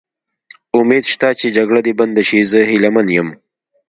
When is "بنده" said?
1.99-2.23